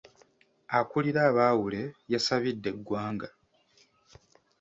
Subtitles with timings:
[0.79, 1.81] Akulira abaawule
[2.13, 3.27] yasabidde eggwanga.